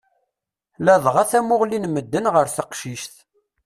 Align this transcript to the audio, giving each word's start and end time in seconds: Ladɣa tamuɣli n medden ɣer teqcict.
Ladɣa 0.85 1.23
tamuɣli 1.31 1.77
n 1.79 1.85
medden 1.89 2.25
ɣer 2.33 2.47
teqcict. 2.55 3.15